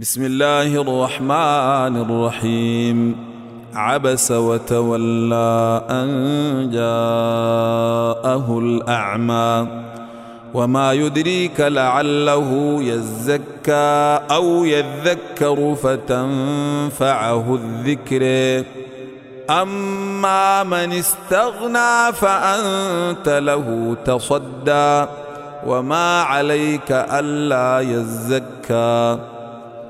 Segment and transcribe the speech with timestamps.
[0.00, 3.16] بسم الله الرحمن الرحيم.
[3.74, 6.08] عبس وتولى أن
[6.72, 9.66] جاءه الأعمى.
[10.54, 18.64] وما يدريك لعله يزكى أو يذكر فتنفعه الذكر.
[19.50, 25.04] أما من استغنى فأنت له تصدى.
[25.66, 29.18] وما عليك ألا يزكى.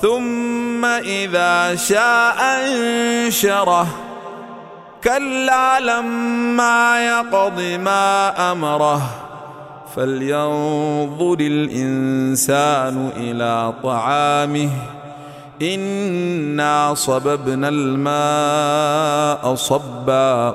[0.00, 3.86] ثم إذا شاء أنشره.
[5.04, 9.02] كلا لما يقض ما أمره.
[9.96, 14.70] فلينظر الإنسان إلى طعامه.
[15.62, 20.54] إنا صببنا الماء صبا.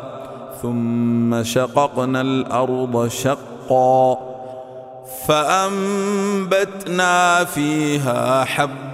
[0.61, 4.17] ثم شققنا الأرض شقا.
[5.27, 8.86] فأنبتنا فيها حبا